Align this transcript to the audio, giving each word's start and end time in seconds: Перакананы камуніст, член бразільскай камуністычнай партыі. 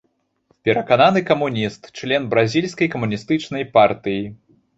Перакананы 0.69 1.21
камуніст, 1.29 1.81
член 1.99 2.21
бразільскай 2.33 2.87
камуністычнай 2.95 3.63
партыі. 3.79 4.21